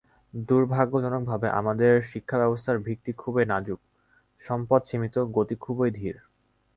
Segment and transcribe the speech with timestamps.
[0.33, 3.79] দুর্ভাগ্যজনকভাবে আমাদের শিক্ষাব্যবস্থার ভিত্তি খুবই নাজুক,
[4.43, 6.15] সম্পদ সীমিত এবং গতি খুবই ধীর।